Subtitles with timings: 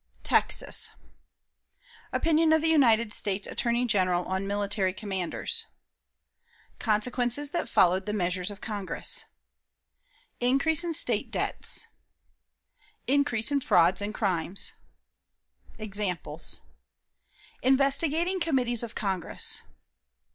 [0.23, 0.93] Texas.
[2.11, 5.67] Opinion of the United States Attorney General on Military Commanders.
[6.79, 9.25] Consequences that followed the Measures of Congress.
[10.39, 11.85] Increase in State Debts.
[13.05, 14.73] Increase in Frauds and Crimes.
[15.77, 16.61] Examples.
[17.61, 19.61] Investigating Committees of Congress.